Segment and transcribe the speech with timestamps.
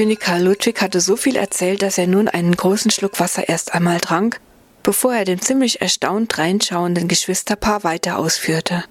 [0.00, 3.74] König Karl Ludwig hatte so viel erzählt, dass er nun einen großen Schluck Wasser erst
[3.74, 4.40] einmal trank,
[4.82, 8.82] bevor er dem ziemlich erstaunt reinschauenden Geschwisterpaar weiter ausführte.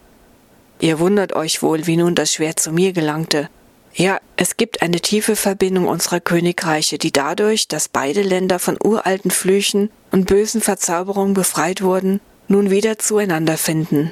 [0.79, 3.49] Ihr wundert euch wohl, wie nun das Schwert zu mir gelangte.
[3.95, 9.31] Ja, es gibt eine tiefe Verbindung unserer Königreiche, die dadurch, dass beide Länder von uralten
[9.31, 14.11] Flüchen und bösen Verzauberungen befreit wurden, nun wieder zueinander finden.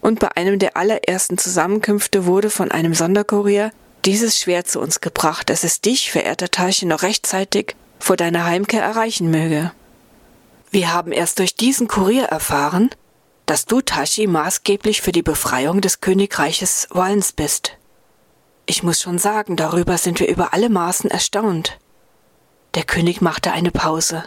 [0.00, 3.70] Und bei einem der allerersten Zusammenkünfte wurde von einem Sonderkurier
[4.04, 8.82] dieses Schwert zu uns gebracht, dass es dich, verehrter Tashi, noch rechtzeitig vor deiner Heimkehr
[8.82, 9.72] erreichen möge.
[10.70, 12.90] Wir haben erst durch diesen Kurier erfahren,
[13.46, 17.76] dass du, Tashi, maßgeblich für die Befreiung des Königreiches Wallens bist.
[18.66, 21.78] Ich muss schon sagen, darüber sind wir über alle Maßen erstaunt.
[22.74, 24.24] Der König machte eine Pause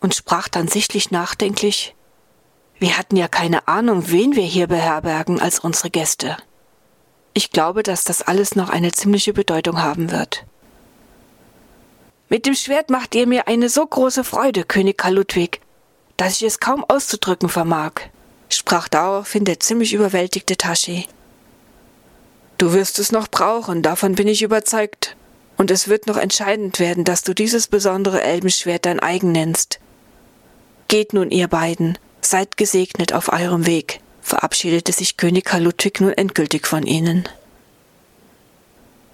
[0.00, 1.94] und sprach dann sichtlich nachdenklich,
[2.78, 6.36] wir hatten ja keine Ahnung, wen wir hier beherbergen als unsere Gäste.
[7.34, 10.44] Ich glaube, dass das alles noch eine ziemliche Bedeutung haben wird.
[12.28, 15.60] Mit dem Schwert macht ihr mir eine so große Freude, König Karl Ludwig,
[16.16, 17.92] dass ich es kaum auszudrücken vermag,
[18.48, 21.06] sprach daraufhin der ziemlich überwältigte Tashi.
[22.58, 25.16] Du wirst es noch brauchen, davon bin ich überzeugt.
[25.58, 29.80] Und es wird noch entscheidend werden, dass du dieses besondere Elbenschwert dein eigen nennst.
[30.88, 36.12] Geht nun, ihr beiden, seid gesegnet auf eurem Weg, verabschiedete sich König Karl Ludwig nun
[36.12, 37.28] endgültig von ihnen.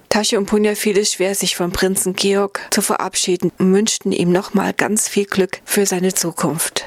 [0.07, 4.31] Tasche und Punja fiel es schwer, sich vom Prinzen Georg zu verabschieden und wünschten ihm
[4.31, 6.85] nochmal ganz viel Glück für seine Zukunft.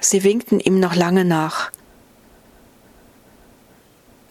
[0.00, 1.70] Sie winkten ihm noch lange nach.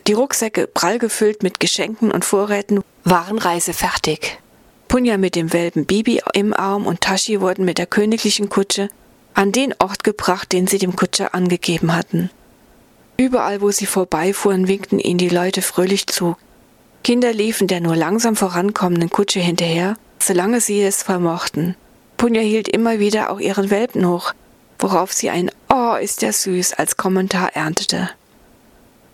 [0.08, 4.40] Die Rucksäcke, prall gefüllt mit Geschenken und Vorräten, waren reisefertig.
[4.88, 8.90] Punja mit dem Welpen Bibi im Arm und Tashi wurden mit der königlichen Kutsche
[9.36, 12.32] an den Ort gebracht, den sie dem Kutscher angegeben hatten.
[13.20, 16.38] Überall, wo sie vorbeifuhren, winkten ihnen die Leute fröhlich zu.
[17.04, 21.76] Kinder liefen der nur langsam vorankommenden Kutsche hinterher, solange sie es vermochten.
[22.16, 24.32] Punja hielt immer wieder auch ihren Welpen hoch,
[24.80, 28.10] worauf sie ein Oh, ist der süß als Kommentar erntete.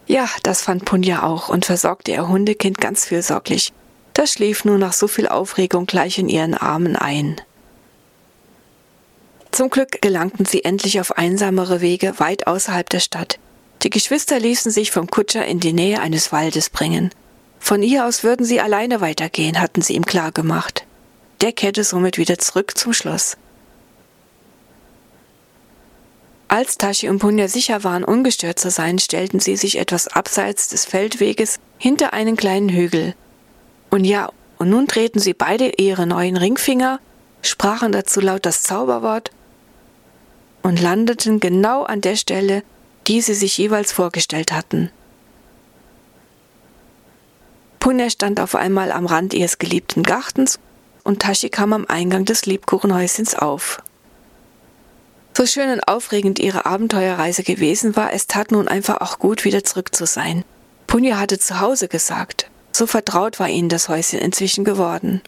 [0.06, 3.74] Ja, das fand Punja auch und versorgte ihr Hundekind ganz fürsorglich.
[4.14, 7.42] Das schlief nur nach so viel Aufregung gleich in ihren Armen ein.
[9.50, 13.40] Zum Glück gelangten sie endlich auf einsamere Wege weit außerhalb der Stadt.
[13.86, 17.12] Die Geschwister ließen sich vom Kutscher in die Nähe eines Waldes bringen.
[17.60, 20.88] Von ihr aus würden sie alleine weitergehen, hatten sie ihm klargemacht.
[21.42, 23.38] Der kehrte somit wieder zurück zum Schloss.
[26.48, 30.86] Als Tashi und Punja sicher waren, ungestört zu sein, stellten sie sich etwas abseits des
[30.86, 33.14] Feldweges hinter einen kleinen Hügel.
[33.92, 37.00] Und ja, und nun drehten sie beide ihre neuen Ringfinger,
[37.44, 39.30] sprachen dazu laut das Zauberwort
[40.64, 42.64] und landeten genau an der Stelle,
[43.08, 44.92] die sie sich jeweils vorgestellt hatten.
[47.80, 50.60] Punja stand auf einmal am Rand ihres geliebten Gartens
[51.04, 53.82] und Tashi kam am Eingang des Lebkuchenhäuschens auf.
[55.38, 59.64] So schön und aufregend ihre Abenteuerreise gewesen war, es tat nun einfach auch gut, wieder
[59.64, 60.44] zurück zu sein.
[60.88, 62.50] Punja hatte zu Hause gesagt.
[62.72, 65.22] So vertraut war ihnen das Häuschen inzwischen geworden.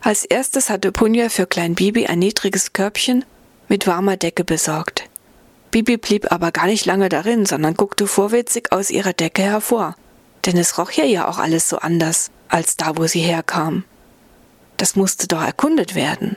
[0.00, 3.24] Als erstes hatte Punja für Klein Bibi ein niedriges Körbchen
[3.68, 5.08] mit warmer Decke besorgt.
[5.70, 9.96] Bibi blieb aber gar nicht lange darin, sondern guckte vorwitzig aus ihrer Decke hervor.
[10.46, 13.84] Denn es roch hier ja auch alles so anders, als da, wo sie herkam.
[14.76, 16.36] Das musste doch erkundet werden.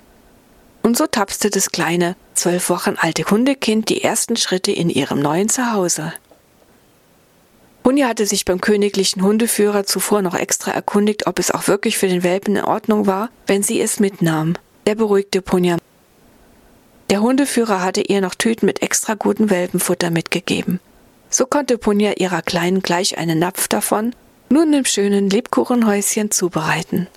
[0.81, 5.49] Und so tapste das kleine, zwölf Wochen alte Hundekind die ersten Schritte in ihrem neuen
[5.49, 6.13] Zuhause.
[7.83, 12.07] Punja hatte sich beim königlichen Hundeführer zuvor noch extra erkundigt, ob es auch wirklich für
[12.07, 14.55] den Welpen in Ordnung war, wenn sie es mitnahm.
[14.85, 15.77] Er beruhigte Punja.
[17.09, 20.79] Der Hundeführer hatte ihr noch Tüten mit extra gutem Welpenfutter mitgegeben.
[21.29, 24.13] So konnte Punja ihrer Kleinen gleich einen Napf davon
[24.49, 27.07] nun im schönen Lebkuchenhäuschen zubereiten.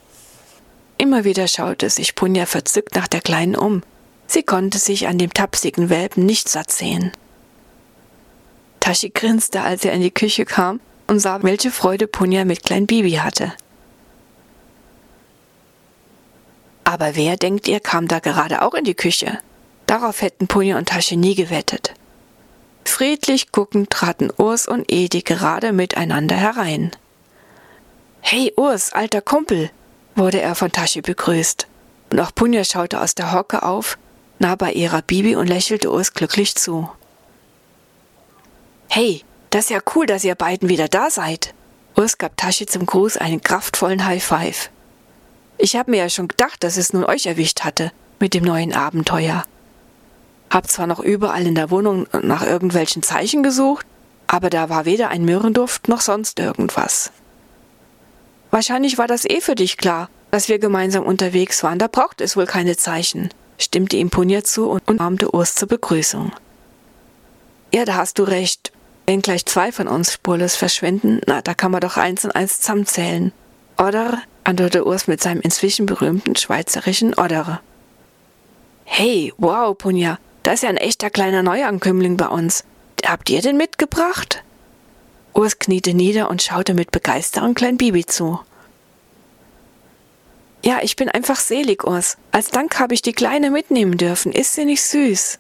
[0.99, 3.83] Immer wieder schaute sich Punja verzückt nach der Kleinen um.
[4.27, 7.13] Sie konnte sich an dem tapsigen Welpen nicht satt sehen.
[8.81, 12.87] Tashi grinste, als er in die Küche kam und sah, welche Freude Punja mit Klein
[12.87, 13.53] Bibi hatte.
[16.85, 19.39] Aber wer, denkt ihr, kam da gerade auch in die Küche?
[19.91, 21.95] Darauf hätten Punja und Tashi nie gewettet.
[22.85, 26.93] Friedlich guckend traten Urs und Edi gerade miteinander herein.
[28.21, 29.69] Hey Urs, alter Kumpel,
[30.15, 31.67] wurde er von Tashi begrüßt.
[32.13, 33.99] Und auch Punja schaute aus der Hocke auf,
[34.39, 36.89] nah bei ihrer Bibi und lächelte Urs glücklich zu.
[38.89, 41.53] Hey, das ist ja cool, dass ihr beiden wieder da seid.
[41.97, 44.71] Urs gab Tashi zum Gruß einen kraftvollen High Five.
[45.59, 47.91] Ich habe mir ja schon gedacht, dass es nun euch erwischt hatte
[48.21, 49.43] mit dem neuen Abenteuer.
[50.51, 53.87] Hab zwar noch überall in der Wohnung nach irgendwelchen Zeichen gesucht,
[54.27, 57.13] aber da war weder ein Myrrenduft noch sonst irgendwas.
[58.51, 62.37] Wahrscheinlich war das eh für dich klar, dass wir gemeinsam unterwegs waren, da braucht es
[62.37, 66.33] wohl keine Zeichen, stimmte ihm Punja zu und umarmte Urs zur Begrüßung.
[67.73, 68.73] Ja, da hast du recht.
[69.07, 72.61] Wenn gleich zwei von uns spurlos verschwinden, na, da kann man doch eins und eins
[72.61, 73.33] zusammenzählen.
[73.79, 74.23] Oder?
[74.45, 77.61] antwortete Urs mit seinem inzwischen berühmten schweizerischen Oder.
[78.85, 80.19] Hey, wow, Punja,
[80.51, 82.65] da ist ja ein echter kleiner Neuankömmling bei uns.
[83.07, 84.43] Habt ihr den mitgebracht?
[85.33, 88.41] Urs kniete nieder und schaute mit Begeisterung Klein Bibi zu.
[90.65, 92.17] Ja, ich bin einfach selig, Urs.
[92.33, 94.33] Als Dank habe ich die Kleine mitnehmen dürfen.
[94.33, 95.39] Ist sie nicht süß?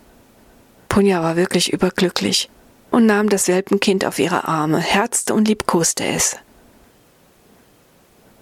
[0.88, 2.48] Punja war wirklich überglücklich
[2.92, 6.36] und nahm das Welpenkind auf ihre Arme, herzte und liebkoste es.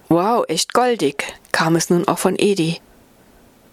[0.07, 2.79] Wow, echt goldig, kam es nun auch von Edi.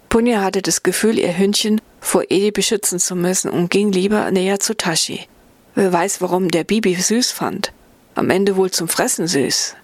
[0.09, 4.59] Punja hatte das Gefühl, ihr Hündchen vor Edi beschützen zu müssen und ging lieber näher
[4.59, 5.27] zu Tashi.
[5.75, 7.73] Wer weiß, warum der Bibi süß fand.
[8.15, 9.75] Am Ende wohl zum Fressen süß.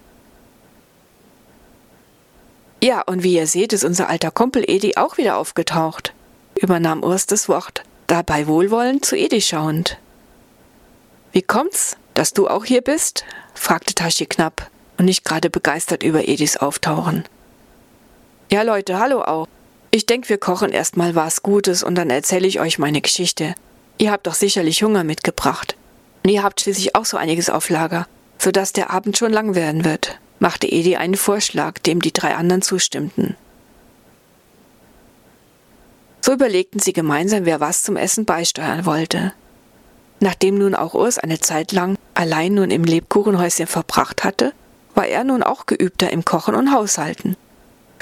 [2.81, 6.14] Ja, und wie ihr seht, ist unser alter Kumpel Edi auch wieder aufgetaucht,
[6.56, 9.98] übernahm Urs das Wort, dabei wohlwollend zu Edi schauend.
[11.31, 13.25] Wie kommt's, dass du auch hier bist?
[13.54, 17.24] fragte Tashi knapp und nicht gerade begeistert über Edis Auftauchen.
[18.52, 19.48] Ja, Leute, hallo auch.
[19.95, 23.54] Ich denke, wir kochen erstmal was Gutes und dann erzähle ich euch meine Geschichte.
[24.00, 25.75] Ihr habt doch sicherlich Hunger mitgebracht.
[26.24, 28.07] Und ihr habt schließlich auch so einiges auf Lager,
[28.40, 32.63] sodass der Abend schon lang werden wird, machte Edi einen Vorschlag, dem die drei anderen
[32.63, 33.38] zustimmten.
[36.22, 39.31] So überlegten sie gemeinsam, wer was zum Essen beisteuern wollte.
[40.19, 44.54] Nachdem nun auch Urs eine Zeit lang allein nun im Lebkuchenhäuschen verbracht hatte,
[44.96, 47.38] war er nun auch geübter im Kochen und Haushalten.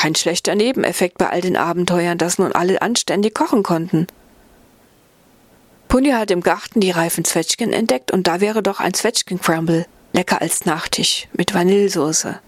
[0.02, 4.08] Kein schlechter Nebeneffekt bei all den Abenteuern, dass nun alle anständig kochen konnten.
[5.90, 10.42] Punja hat im Garten die reifen Zwetschgen entdeckt und da wäre doch ein Zwetschgen-Crumble, lecker
[10.42, 12.40] als Nachtisch, mit Vanillesoße.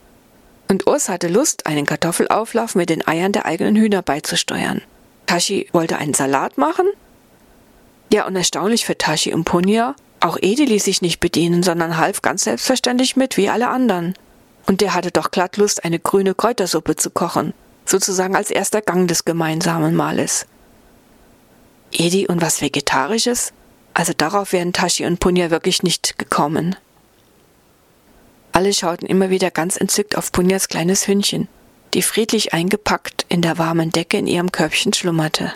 [0.67, 4.81] Und Urs hatte Lust, einen Kartoffelauflauf mit den Eiern der eigenen Hühner beizusteuern.
[5.27, 6.87] Tashi wollte einen Salat machen.
[8.11, 12.23] Ja, und erstaunlich für Tashi und Punja, auch Edi ließ sich nicht bedienen, sondern half
[12.23, 14.15] ganz selbstverständlich mit, wie alle anderen.
[14.65, 17.53] Und der hatte doch glatt Lust, eine grüne Kräutersuppe zu kochen,
[17.85, 20.45] sozusagen als erster Gang des gemeinsamen Mahles.
[21.91, 23.53] Edi und was Vegetarisches?
[23.93, 26.75] Also darauf wären Tashi und Punja wirklich nicht gekommen.
[28.51, 31.47] Alle schauten immer wieder ganz entzückt auf Punjas kleines Hündchen,
[31.93, 35.53] die friedlich eingepackt in der warmen Decke in ihrem Körbchen schlummerte.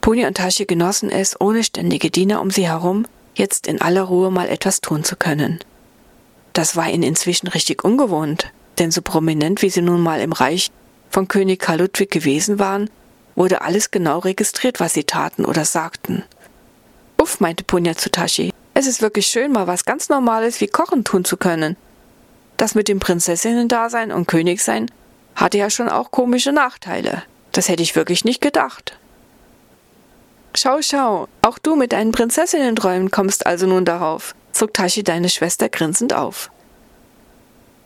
[0.00, 4.30] Punja und Tashi genossen es, ohne ständige Diener um sie herum, jetzt in aller Ruhe
[4.30, 5.60] mal etwas tun zu können.
[6.52, 10.70] Das war ihnen inzwischen richtig ungewohnt, denn so prominent wie sie nun mal im Reich
[11.10, 12.90] von König Karl Ludwig gewesen waren,
[13.34, 16.22] wurde alles genau registriert, was sie taten oder sagten.
[17.20, 21.04] Uff, meinte Punja zu Tashi, es ist wirklich schön, mal was ganz Normales wie Kochen
[21.04, 21.76] tun zu können.
[22.56, 24.90] Das mit dem Prinzessinnen-Dasein und Königsein
[25.34, 27.22] hatte ja schon auch komische Nachteile.
[27.52, 28.98] Das hätte ich wirklich nicht gedacht.
[30.56, 35.68] Schau, schau, auch du mit deinen Prinzessinnen-Träumen kommst also nun darauf, zog Tashi deine Schwester
[35.68, 36.48] grinsend auf.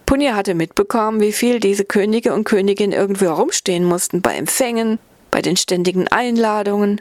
[0.05, 4.99] Punja hatte mitbekommen, wie viel diese Könige und Königinnen irgendwo herumstehen mussten, bei Empfängen,
[5.31, 7.01] bei den ständigen Einladungen.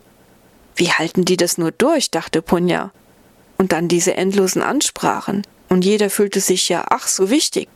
[0.77, 2.91] Wie halten die das nur durch, dachte Punja.
[3.57, 5.45] Und dann diese endlosen Ansprachen.
[5.67, 7.67] Und jeder fühlte sich ja ach so wichtig.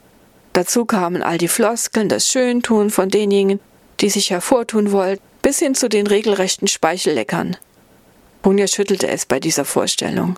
[0.53, 3.59] Dazu kamen all die Floskeln, das Schöntun von denjenigen,
[3.99, 7.57] die sich hervortun wollten, bis hin zu den regelrechten Speichelleckern.
[8.41, 10.37] Punja schüttelte es bei dieser Vorstellung.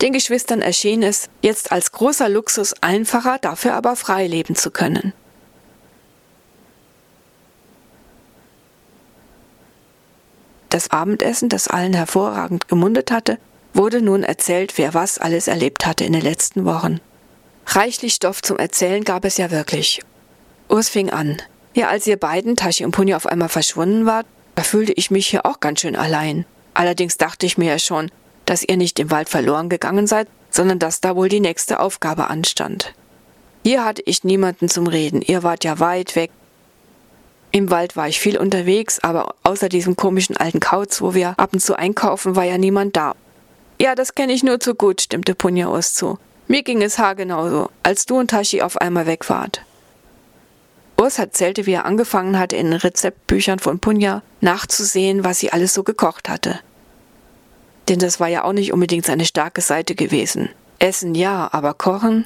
[0.00, 5.12] Den Geschwistern erschien es jetzt als großer Luxus einfacher, dafür aber frei leben zu können.
[10.70, 13.38] Das Abendessen, das allen hervorragend gemundet hatte,
[13.74, 17.00] wurde nun erzählt, wer was alles erlebt hatte in den letzten Wochen.
[17.66, 20.00] Reichlich Stoff zum Erzählen gab es ja wirklich.
[20.68, 21.42] Urs fing an.
[21.74, 25.26] Ja, als ihr beiden, Tashi und Punja, auf einmal verschwunden wart, da fühlte ich mich
[25.26, 26.46] hier auch ganz schön allein.
[26.80, 28.10] Allerdings dachte ich mir ja schon,
[28.46, 32.30] dass ihr nicht im Wald verloren gegangen seid, sondern dass da wohl die nächste Aufgabe
[32.30, 32.94] anstand.
[33.62, 36.30] Hier hatte ich niemanden zum Reden, ihr wart ja weit weg.
[37.50, 41.50] Im Wald war ich viel unterwegs, aber außer diesem komischen alten Kauz, wo wir ab
[41.52, 43.14] und zu einkaufen, war ja niemand da.
[43.78, 46.18] Ja, das kenne ich nur zu gut, stimmte Punjaus zu.
[46.48, 49.60] Mir ging es haargenauso, als du und Tashi auf einmal weg wart.
[50.98, 55.74] Urs erzählte, wie er angefangen hatte, in den Rezeptbüchern von Punja nachzusehen, was sie alles
[55.74, 56.58] so gekocht hatte.
[57.90, 60.48] Denn das war ja auch nicht unbedingt seine starke Seite gewesen.
[60.78, 62.24] Essen ja, aber kochen?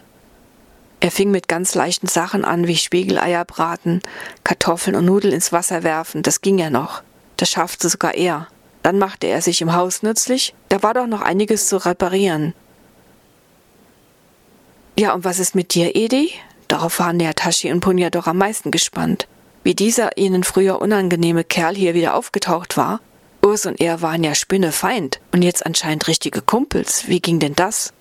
[1.01, 4.01] Er fing mit ganz leichten Sachen an, wie Spiegeleier braten,
[4.45, 7.03] Kartoffeln und Nudeln ins Wasser werfen, das ging ja noch.
[7.39, 8.47] Das schaffte sogar er.
[8.83, 10.55] Dann machte er sich im Haus nützlich.
[10.69, 12.53] Da war doch noch einiges zu reparieren.
[14.99, 16.31] Ja, und was ist mit dir, Edi?
[16.69, 19.27] Darauf waren der Tashi und Punja doch am meisten gespannt.
[19.63, 23.01] Wie dieser ihnen früher unangenehme Kerl hier wieder aufgetaucht war.
[23.45, 27.09] Urs und er waren ja Spinnefeind und jetzt anscheinend richtige Kumpels.
[27.09, 27.93] Wie ging denn das?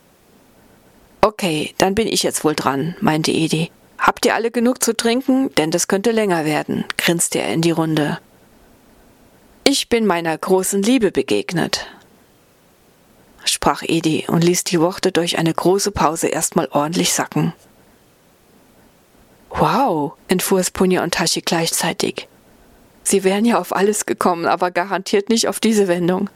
[1.21, 3.71] Okay, dann bin ich jetzt wohl dran, meinte Edi.
[3.97, 5.53] Habt ihr alle genug zu trinken?
[5.55, 8.19] Denn das könnte länger werden, grinste er in die Runde.
[9.65, 11.87] Ich bin meiner großen Liebe begegnet,
[13.45, 17.53] sprach Edi und ließ die Worte durch eine große Pause erstmal ordentlich sacken.
[19.49, 22.27] Wow, entfuhr es Punja und Tashi gleichzeitig.
[23.03, 26.29] Sie wären ja auf alles gekommen, aber garantiert nicht auf diese Wendung.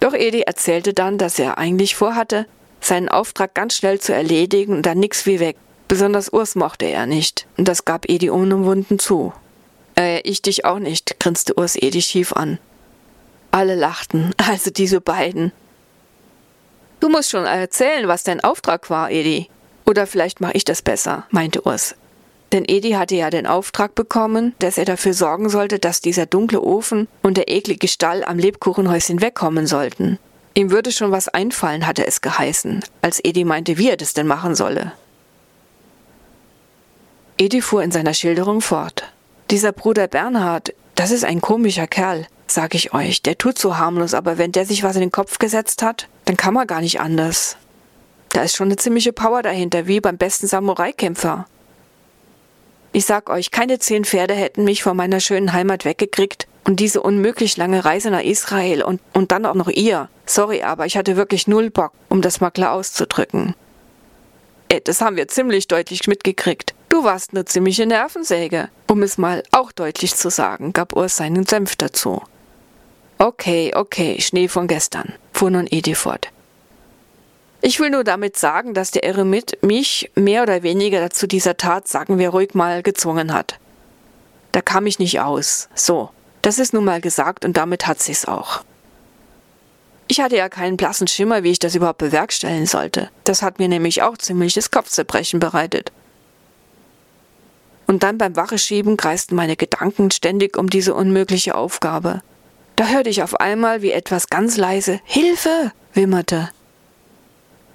[0.00, 2.46] Doch Edi erzählte dann, dass er eigentlich vorhatte,
[2.80, 5.56] seinen Auftrag ganz schnell zu erledigen und dann nix wie weg.
[5.86, 9.32] Besonders Urs mochte er nicht, und das gab Edi unumwunden zu.
[9.96, 12.58] Äh, ich dich auch nicht, grinste Urs Edi schief an.
[13.52, 15.52] Alle lachten, also diese beiden.
[16.98, 19.48] Du musst schon erzählen, was dein Auftrag war, Edi.
[19.86, 21.94] Oder vielleicht mache ich das besser, meinte Urs.
[22.52, 26.60] Denn Edi hatte ja den Auftrag bekommen, dass er dafür sorgen sollte, dass dieser dunkle
[26.60, 30.18] Ofen und der eklige Stall am Lebkuchenhäuschen wegkommen sollten.
[30.54, 34.26] Ihm würde schon was einfallen, hatte es geheißen, als Edi meinte, wie er das denn
[34.26, 34.92] machen solle.
[37.38, 39.10] Edi fuhr in seiner Schilderung fort.
[39.50, 43.22] Dieser Bruder Bernhard, das ist ein komischer Kerl, sag ich euch.
[43.22, 46.36] Der tut so harmlos, aber wenn der sich was in den Kopf gesetzt hat, dann
[46.36, 47.56] kann man gar nicht anders.
[48.28, 51.46] Da ist schon eine ziemliche Power dahinter, wie beim besten Samurai-Kämpfer.
[52.94, 57.00] Ich sag euch, keine zehn Pferde hätten mich von meiner schönen Heimat weggekriegt und diese
[57.02, 60.10] unmöglich lange Reise nach Israel und, und dann auch noch ihr.
[60.26, 63.54] Sorry, aber ich hatte wirklich null Bock, um das mal klar auszudrücken.
[64.68, 66.74] Ey, das haben wir ziemlich deutlich mitgekriegt.
[66.90, 71.46] Du warst eine ziemliche Nervensäge, um es mal auch deutlich zu sagen, gab Urs seinen
[71.46, 72.22] Senf dazu.
[73.16, 76.28] Okay, okay, Schnee von gestern, fuhr nun Edi fort.
[77.64, 81.86] Ich will nur damit sagen, dass der Eremit mich mehr oder weniger zu dieser Tat,
[81.86, 83.60] sagen wir ruhig mal, gezwungen hat.
[84.50, 85.68] Da kam ich nicht aus.
[85.76, 86.10] So,
[86.42, 88.64] das ist nun mal gesagt und damit hat sie's auch.
[90.08, 93.10] Ich hatte ja keinen blassen Schimmer, wie ich das überhaupt bewerkstelligen sollte.
[93.22, 95.92] Das hat mir nämlich auch ziemliches Kopfzerbrechen bereitet.
[97.86, 102.22] Und dann beim Wacheschieben kreisten meine Gedanken ständig um diese unmögliche Aufgabe.
[102.74, 106.50] Da hörte ich auf einmal, wie etwas ganz leise Hilfe wimmerte.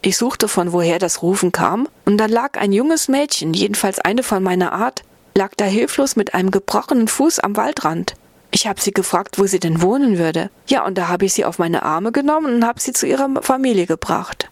[0.02, 4.24] Ich suchte, von woher das Rufen kam, und dann lag ein junges Mädchen, jedenfalls eine
[4.24, 5.04] von meiner Art,
[5.36, 8.16] lag da hilflos mit einem gebrochenen Fuß am Waldrand.
[8.52, 10.50] Ich habe sie gefragt, wo sie denn wohnen würde.
[10.68, 13.30] Ja, und da habe ich sie auf meine Arme genommen und habe sie zu ihrer
[13.42, 14.50] Familie gebracht.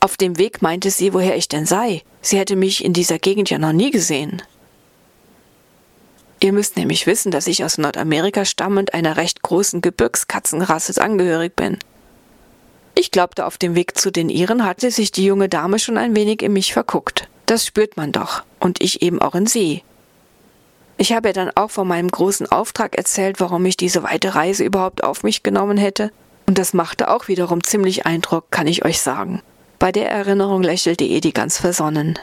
[0.00, 2.02] Auf dem Weg meinte sie, woher ich denn sei.
[2.20, 4.42] Sie hätte mich in dieser Gegend ja noch nie gesehen.
[6.40, 11.78] Ihr müsst nämlich wissen, dass ich aus Nordamerika stammend einer recht großen Gebirgskatzenrasse angehörig bin.
[12.94, 16.14] Ich glaubte, auf dem Weg zu den Iren hatte sich die junge Dame schon ein
[16.14, 17.28] wenig in mich verguckt.
[17.46, 18.42] Das spürt man doch.
[18.60, 19.82] Und ich eben auch in sie.
[20.96, 24.64] Ich habe ihr dann auch von meinem großen Auftrag erzählt, warum ich diese weite Reise
[24.64, 26.12] überhaupt auf mich genommen hätte.
[26.46, 29.42] Und das machte auch wiederum ziemlich Eindruck, kann ich euch sagen.
[29.78, 32.18] Bei der Erinnerung lächelte Edi ganz versonnen.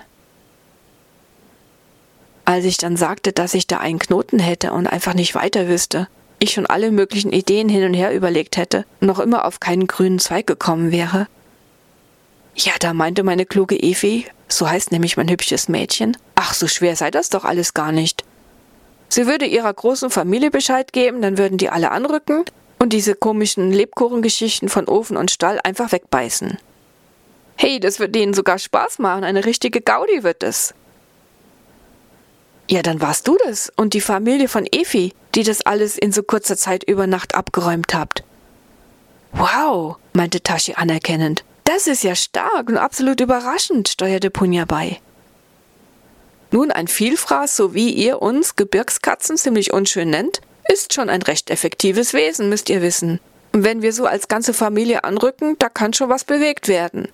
[2.46, 6.08] Als ich dann sagte, dass ich da einen Knoten hätte und einfach nicht weiter wüsste,
[6.42, 10.20] ich schon alle möglichen Ideen hin und her überlegt hätte, noch immer auf keinen grünen
[10.20, 11.28] Zweig gekommen wäre.
[12.56, 16.96] Ja, da meinte meine kluge Evi, so heißt nämlich mein hübsches Mädchen, ach, so schwer
[16.96, 18.26] sei das doch alles gar nicht.
[19.08, 22.44] Sie würde ihrer großen Familie Bescheid geben, dann würden die alle anrücken
[22.80, 26.58] und diese komischen Lebkuchengeschichten von Ofen und Stall einfach wegbeißen.
[27.56, 30.74] Hey, das wird denen sogar Spaß machen, eine richtige Gaudi wird es.
[32.68, 36.24] Ja, dann warst du das und die Familie von Efi, die das alles in so
[36.24, 38.24] kurzer Zeit über Nacht abgeräumt habt.
[39.34, 41.44] Wow, meinte Tashi anerkennend.
[41.64, 45.00] Das ist ja stark und absolut überraschend, steuerte Punja bei.
[46.52, 51.50] Nun, ein Vielfraß, so wie ihr uns Gebirgskatzen ziemlich unschön nennt, ist schon ein recht
[51.50, 53.20] effektives Wesen, müsst ihr wissen.
[53.54, 57.08] Und wenn wir so als ganze Familie anrücken, da kann schon was bewegt werden.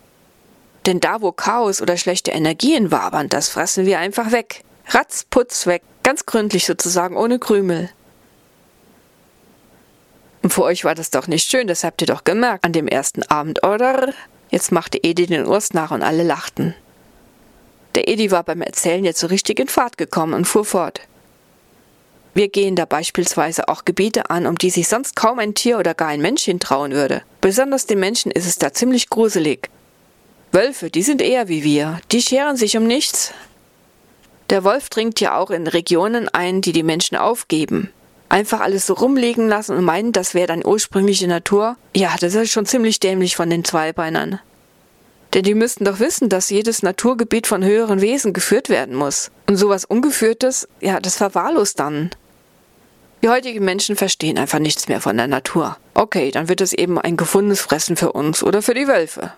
[0.86, 4.64] Denn da, wo Chaos oder schlechte Energien wabern, das fressen wir einfach weg.
[4.88, 7.90] Ratzputz weg, ganz gründlich sozusagen, ohne Krümel.
[10.48, 12.88] Und für euch war das doch nicht schön, das habt ihr doch gemerkt an dem
[12.88, 14.14] ersten Abend, oder?
[14.50, 16.74] Jetzt machte Edi den Urs nach und alle lachten.
[17.96, 21.02] Der Edi war beim Erzählen jetzt so richtig in Fahrt gekommen und fuhr fort.
[22.34, 25.94] Wir gehen da beispielsweise auch Gebiete an, um die sich sonst kaum ein Tier oder
[25.94, 27.24] gar ein Mensch hintrauen würde.
[27.42, 29.70] Besonders den Menschen ist es da ziemlich gruselig.
[30.54, 32.00] Wölfe, die sind eher wie wir.
[32.14, 33.34] Die scheren sich um nichts.
[34.50, 37.92] Der Wolf dringt ja auch in Regionen ein, die die Menschen aufgeben.
[38.30, 41.78] Einfach alles so rumliegen lassen und meinen, das wäre dann ursprüngliche Natur?
[41.96, 44.40] Ja, das ist schon ziemlich dämlich von den Zweibeinern.
[45.34, 49.32] Denn die müssten doch wissen, dass jedes Naturgebiet von höheren Wesen geführt werden muss.
[49.48, 52.12] Und sowas Ungeführtes, ja, das verwahrlost dann.
[53.24, 55.78] Die heutigen Menschen verstehen einfach nichts mehr von der Natur.
[55.94, 59.34] Okay, dann wird es eben ein gefundenes Fressen für uns oder für die Wölfe.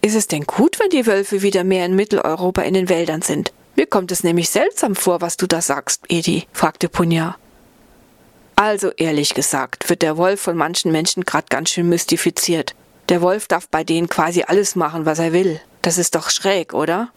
[0.00, 3.52] Ist es denn gut, wenn die Wölfe wieder mehr in Mitteleuropa in den Wäldern sind?
[3.78, 7.36] Mir kommt es nämlich seltsam vor, was du da sagst, Edi, fragte Punja.
[8.56, 12.74] Also ehrlich gesagt, wird der Wolf von manchen Menschen grad ganz schön mystifiziert.
[13.08, 15.60] Der Wolf darf bei denen quasi alles machen, was er will.
[15.80, 17.10] Das ist doch schräg, oder?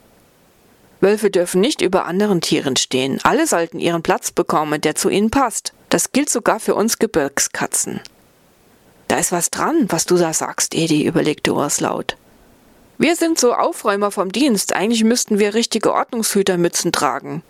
[1.00, 3.20] Wölfe dürfen nicht über anderen Tieren stehen.
[3.24, 5.74] Alle sollten ihren Platz bekommen, der zu ihnen passt.
[5.90, 8.02] Das gilt sogar für uns Gebirgskatzen.
[9.08, 12.18] Da ist was dran, was du da sagst, Edi, überlegte Urs laut.
[13.02, 14.76] Wir sind so Aufräumer vom Dienst.
[14.76, 17.42] Eigentlich müssten wir richtige Ordnungshütermützen tragen.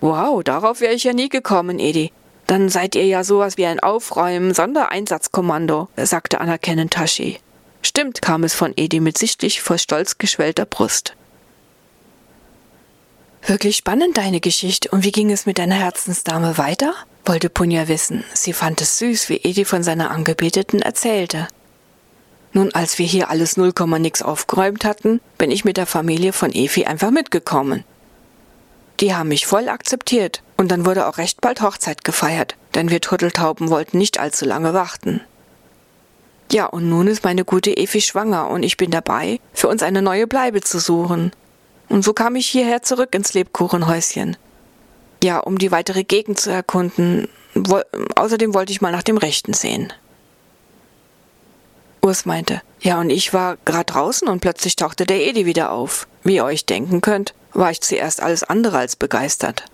[0.00, 2.10] Wow, darauf wäre ich ja nie gekommen, Edi.
[2.46, 7.38] Dann seid ihr ja sowas wie ein Aufräumen-Sondereinsatzkommando, sagte anerkennend Tashi.
[7.82, 11.16] Stimmt, kam es von Edi mit sichtlich vor Stolz geschwellter Brust.
[13.44, 14.88] Wirklich spannend deine Geschichte.
[14.88, 16.94] Und wie ging es mit deiner Herzensdame weiter?
[17.26, 18.24] wollte Punja wissen.
[18.32, 21.46] Sie fand es süß, wie Edi von seiner Angebeteten erzählte.
[22.52, 26.32] Nun, als wir hier alles null Komma nix aufgeräumt hatten, bin ich mit der Familie
[26.32, 27.84] von Efi einfach mitgekommen.
[29.00, 33.00] Die haben mich voll akzeptiert und dann wurde auch recht bald Hochzeit gefeiert, denn wir
[33.00, 35.22] Turteltauben wollten nicht allzu lange warten.
[36.52, 40.02] Ja, und nun ist meine gute Efi schwanger und ich bin dabei, für uns eine
[40.02, 41.32] neue Bleibe zu suchen.
[41.88, 44.36] Und so kam ich hierher zurück ins Lebkuchenhäuschen.
[45.24, 47.28] Ja, um die weitere Gegend zu erkunden.
[47.54, 47.80] Wo
[48.16, 49.92] außerdem wollte ich mal nach dem Rechten sehen.
[52.04, 56.08] Urs meinte, ja, und ich war grad draußen und plötzlich tauchte der Edi wieder auf.
[56.24, 59.64] Wie ihr euch denken könnt, war ich zuerst alles andere als begeistert.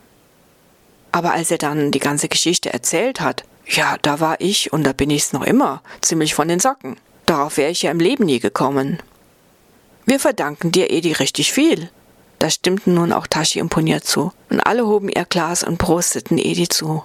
[1.11, 4.93] Aber als er dann die ganze Geschichte erzählt hat, ja, da war ich, und da
[4.93, 6.97] bin ich's noch immer, ziemlich von den Socken.
[7.25, 8.99] Darauf wäre ich ja im Leben nie gekommen.
[10.05, 11.91] Wir verdanken dir, Edi, richtig viel.
[12.39, 16.69] Da stimmten nun auch und Punja zu, und alle hoben ihr Glas und prosteten Edi
[16.69, 17.03] zu.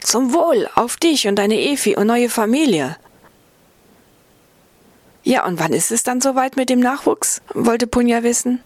[0.00, 2.96] Zum Wohl, auf dich und deine Efi und neue Familie.
[5.24, 7.42] Ja, und wann ist es dann soweit mit dem Nachwuchs?
[7.54, 8.60] wollte Punja wissen.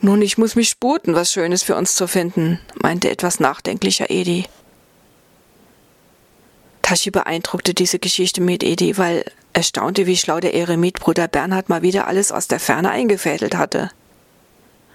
[0.00, 4.46] Nun, ich muss mich sputen, was Schönes für uns zu finden, meinte etwas nachdenklicher Edi.
[6.82, 11.82] Tashi beeindruckte diese Geschichte mit Edi, weil er staunte, wie schlau der Eremitbruder Bernhard mal
[11.82, 13.90] wieder alles aus der Ferne eingefädelt hatte.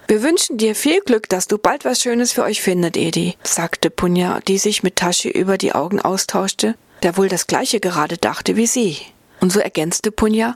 [0.08, 3.90] Wir wünschen dir viel Glück, dass du bald was Schönes für euch findet, Edi, sagte
[3.90, 8.56] Punja, die sich mit Tashi über die Augen austauschte, der wohl das gleiche gerade dachte
[8.56, 8.98] wie sie.
[9.40, 10.54] Und so ergänzte Punja,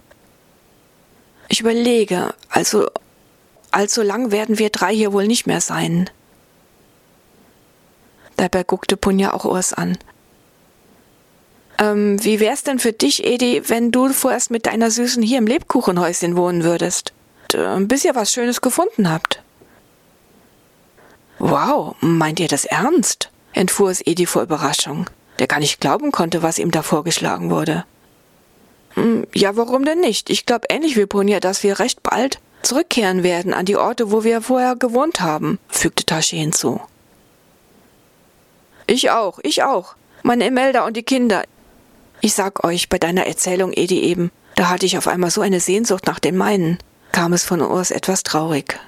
[1.51, 2.89] ich überlege, also
[3.71, 6.09] allzu lang werden wir drei hier wohl nicht mehr sein.
[8.37, 9.99] Dabei guckte Punja auch Urs an.
[11.79, 15.47] Ähm, wie wär's denn für dich, Edi, wenn du vorerst mit deiner Süßen hier im
[15.47, 17.13] Lebkuchenhäuschen wohnen würdest?
[17.53, 19.43] Äh, bis ihr was Schönes gefunden habt.
[21.39, 23.31] Wow, meint ihr das ernst?
[23.53, 27.85] entfuhr es Edi vor Überraschung, der gar nicht glauben konnte, was ihm da vorgeschlagen wurde.
[29.01, 30.29] Hm, ja, warum denn nicht?
[30.29, 34.25] Ich glaube ähnlich wie Ponja, dass wir recht bald zurückkehren werden an die Orte, wo
[34.25, 36.83] wir vorher gewohnt haben, fügte Tashi hinzu.
[38.87, 39.95] Ich auch, ich auch.
[40.23, 41.45] Meine Emelda und die Kinder.
[42.21, 45.61] Ich sag euch, bei deiner Erzählung, Edi, eben, da hatte ich auf einmal so eine
[45.61, 46.77] Sehnsucht nach den meinen,
[47.13, 48.79] kam es von Urs etwas traurig.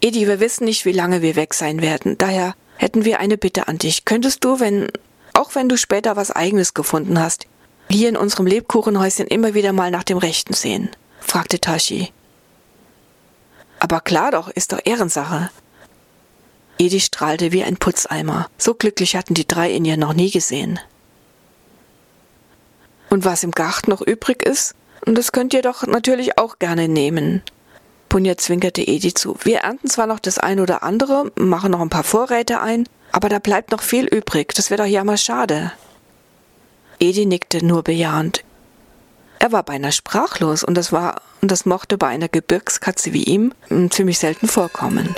[0.00, 3.66] Edi, wir wissen nicht, wie lange wir weg sein werden, daher hätten wir eine Bitte
[3.66, 4.04] an dich.
[4.04, 4.86] Könntest du, wenn,
[5.32, 7.48] auch wenn du später was eigenes gefunden hast,
[7.88, 10.90] hier in unserem Lebkuchenhäuschen immer wieder mal nach dem Rechten sehen?
[11.20, 12.12] fragte Tashi.
[13.78, 15.50] Aber klar doch, ist doch Ehrensache.
[16.78, 18.48] Edi strahlte wie ein Putzeimer.
[18.58, 20.78] So glücklich hatten die drei ihn ja noch nie gesehen.
[23.08, 27.42] Und was im Garten noch übrig ist, das könnt ihr doch natürlich auch gerne nehmen.
[28.08, 29.36] Punja zwinkerte Edi zu.
[29.42, 33.28] Wir ernten zwar noch das ein oder andere, machen noch ein paar Vorräte ein, aber
[33.28, 34.54] da bleibt noch viel übrig.
[34.54, 35.72] Das wäre doch ja mal schade.
[36.98, 38.44] Edi nickte nur bejahend.
[39.38, 43.52] Er war beinahe sprachlos und das war, und das mochte bei einer Gebirgskatze wie ihm
[43.90, 45.14] ziemlich selten vorkommen.